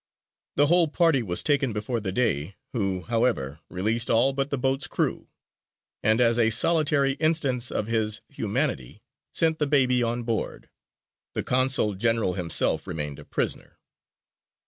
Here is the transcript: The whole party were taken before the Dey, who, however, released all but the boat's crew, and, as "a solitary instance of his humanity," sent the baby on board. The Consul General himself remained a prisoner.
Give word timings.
The 0.55 0.65
whole 0.65 0.87
party 0.87 1.21
were 1.21 1.35
taken 1.35 1.73
before 1.73 1.99
the 1.99 2.11
Dey, 2.11 2.55
who, 2.73 3.03
however, 3.03 3.59
released 3.69 4.09
all 4.09 4.33
but 4.33 4.49
the 4.49 4.57
boat's 4.57 4.87
crew, 4.87 5.27
and, 6.01 6.19
as 6.19 6.39
"a 6.39 6.49
solitary 6.49 7.11
instance 7.19 7.69
of 7.69 7.85
his 7.85 8.19
humanity," 8.27 9.03
sent 9.31 9.59
the 9.59 9.67
baby 9.67 10.01
on 10.01 10.23
board. 10.23 10.71
The 11.33 11.43
Consul 11.43 11.93
General 11.93 12.33
himself 12.33 12.87
remained 12.87 13.19
a 13.19 13.25
prisoner. 13.25 13.77